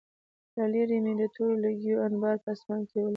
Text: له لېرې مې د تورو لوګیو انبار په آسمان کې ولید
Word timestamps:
له 0.57 0.65
لېرې 0.73 0.97
مې 1.03 1.13
د 1.21 1.23
تورو 1.33 1.55
لوګیو 1.63 2.03
انبار 2.07 2.37
په 2.43 2.49
آسمان 2.55 2.81
کې 2.89 2.97
ولید 3.01 3.09